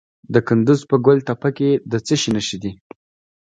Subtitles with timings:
[0.33, 2.71] د کندز په ګل تپه کې د څه شي نښې دي؟